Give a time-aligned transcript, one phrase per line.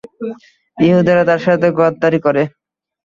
[0.77, 2.43] ইহুদীরা তার সাথেও গাদ্দারী করে।